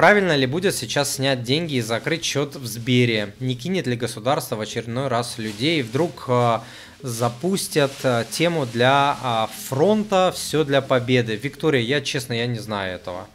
[0.00, 3.34] правильно ли будет сейчас снять деньги и закрыть счет в Сбере?
[3.38, 5.82] Не кинет ли государство в очередной раз людей?
[5.82, 6.60] Вдруг э,
[7.02, 11.36] запустят э, тему для э, фронта «Все для победы».
[11.36, 13.28] Виктория, я честно, я не знаю этого.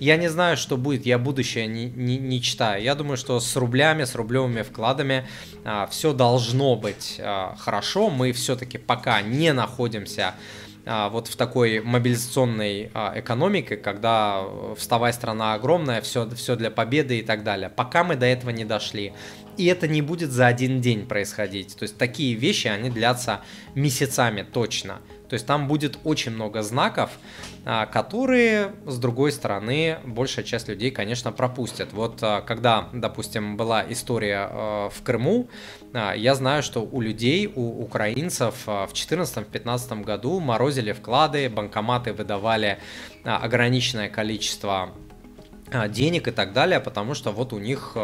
[0.00, 2.82] Я не знаю, что будет, я будущее не, не, не читаю.
[2.82, 5.28] Я думаю, что с рублями, с рублевыми вкладами
[5.64, 8.10] а, все должно быть а, хорошо.
[8.10, 10.34] Мы все-таки пока не находимся а,
[10.86, 17.18] вот в такой мобилизационной а, экономике, когда э, вставай страна огромная, все, все для победы
[17.18, 17.68] и так далее.
[17.68, 19.12] Пока мы до этого не дошли.
[19.60, 21.76] И это не будет за один день происходить.
[21.76, 23.42] То есть такие вещи, они длятся
[23.74, 25.02] месяцами точно.
[25.28, 27.10] То есть там будет очень много знаков,
[27.66, 31.92] а, которые, с другой стороны, большая часть людей, конечно, пропустят.
[31.92, 35.50] Вот а, когда, допустим, была история а, в Крыму,
[35.92, 42.78] я знаю, что у людей, у украинцев в 2014-2015 году морозили вклады, банкоматы выдавали
[43.24, 44.94] ограниченное количество
[45.88, 47.96] денег и так далее, потому что вот у них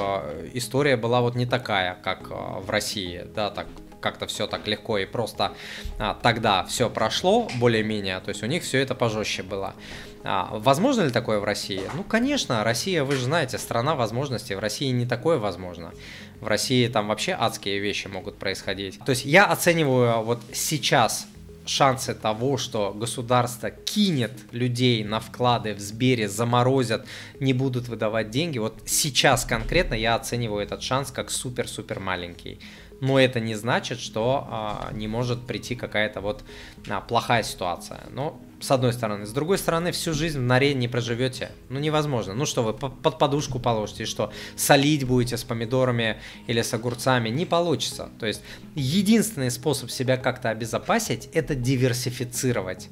[0.52, 3.66] история была вот не такая, как в России, да, так
[4.06, 5.52] как-то все так легко и просто
[5.98, 9.74] а, тогда все прошло более-менее, то есть у них все это пожестче было.
[10.22, 11.82] А, возможно ли такое в России?
[11.94, 15.92] Ну, конечно, Россия, вы же знаете, страна возможностей, в России не такое возможно.
[16.40, 19.00] В России там вообще адские вещи могут происходить.
[19.04, 21.26] То есть я оцениваю вот сейчас
[21.68, 27.06] шансы того, что государство кинет людей на вклады в Сбере, заморозят,
[27.40, 32.58] не будут выдавать деньги, вот сейчас конкретно я оцениваю этот шанс как супер-супер маленький
[33.00, 36.44] но это не значит, что а, не может прийти какая-то вот
[36.88, 38.00] а, плохая ситуация.
[38.10, 39.26] Но с одной стороны.
[39.26, 41.50] С другой стороны, всю жизнь в норе не проживете.
[41.68, 42.34] Ну, невозможно.
[42.34, 47.28] Ну что, вы под подушку положите, что, солить будете с помидорами или с огурцами?
[47.28, 48.08] Не получится.
[48.18, 48.42] То есть,
[48.74, 52.88] единственный способ себя как-то обезопасить, это диверсифицировать.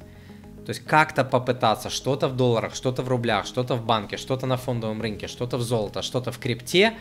[0.65, 4.57] То есть как-то попытаться что-то в долларах, что-то в рублях, что-то в банке, что-то на
[4.57, 6.95] фондовом рынке, что-то в золото, что-то в крипте,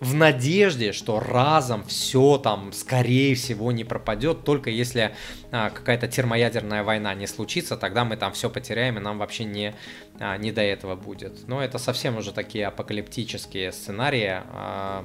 [0.00, 5.14] в надежде, что разом все там, скорее всего, не пропадет, только если
[5.50, 9.74] а, какая-то термоядерная война не случится, тогда мы там все потеряем, и нам вообще не,
[10.20, 11.48] а, не до этого будет.
[11.48, 15.04] Но это совсем уже такие апокалиптические сценарии, а,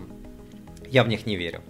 [0.90, 1.62] я в них не верю.